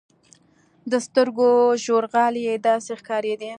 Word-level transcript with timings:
د 0.91 0.93
سترګو 1.05 1.49
ژورغالي 1.83 2.41
يې 2.47 2.55
داسې 2.67 2.91
ښکارېدې. 2.99 3.49